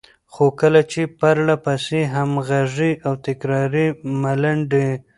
خو 0.31 0.45
کله 0.59 0.81
چې 0.91 1.01
پرلهپسې، 1.19 2.01
همغږې 2.13 2.91
او 3.05 3.13
تکراري 3.25 3.87
ملنډې، 4.21 4.87